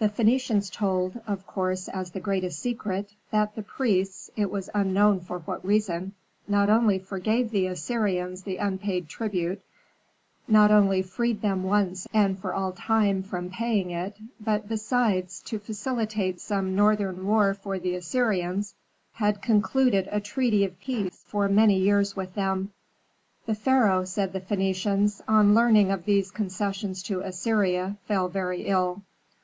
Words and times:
The 0.00 0.08
Phœnicians 0.08 0.72
told, 0.72 1.20
of 1.24 1.46
course 1.46 1.86
as 1.88 2.10
the 2.10 2.18
greatest 2.18 2.58
secret, 2.58 3.10
that 3.30 3.54
the 3.54 3.62
priests, 3.62 4.28
it 4.34 4.50
was 4.50 4.68
unknown 4.74 5.20
for 5.20 5.38
what 5.38 5.64
reason, 5.64 6.14
not 6.48 6.68
only 6.68 6.98
forgave 6.98 7.52
the 7.52 7.68
Assyrians 7.68 8.42
the 8.42 8.56
unpaid 8.56 9.08
tribute, 9.08 9.62
not 10.48 10.72
only 10.72 11.00
freed 11.00 11.42
them 11.42 11.62
once 11.62 12.08
and 12.12 12.40
for 12.40 12.52
all 12.52 12.72
time 12.72 13.22
from 13.22 13.50
paying 13.50 13.92
it, 13.92 14.16
but, 14.40 14.68
besides, 14.68 15.38
to 15.42 15.60
facilitate 15.60 16.40
some 16.40 16.74
northern 16.74 17.24
war 17.24 17.54
for 17.54 17.78
the 17.78 17.94
Assyrians, 17.94 18.74
had 19.12 19.40
concluded 19.42 20.08
a 20.10 20.18
treaty 20.20 20.64
of 20.64 20.80
peace 20.80 21.22
for 21.28 21.48
many 21.48 21.78
years 21.78 22.16
with 22.16 22.34
them. 22.34 22.72
"The 23.46 23.54
pharaoh," 23.54 24.06
said 24.06 24.32
the 24.32 24.40
Phœnicians, 24.40 25.20
"on 25.28 25.54
learning 25.54 25.92
of 25.92 26.04
these 26.04 26.32
concessions 26.32 27.00
to 27.04 27.20
Assyria 27.20 27.96
fell 28.08 28.26
very 28.26 28.62
ill. 28.62 29.02